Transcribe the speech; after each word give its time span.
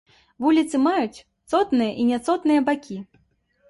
Вуліцы 0.45 0.81
маюць 0.87 1.23
цотныя 1.53 1.91
і 2.01 2.09
няцотныя 2.11 2.69
бакі. 2.75 3.03